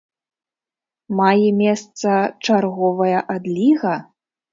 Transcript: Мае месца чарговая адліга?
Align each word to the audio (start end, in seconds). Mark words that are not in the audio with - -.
Мае 1.19 1.49
месца 1.59 2.13
чарговая 2.47 3.19
адліга? 3.35 3.93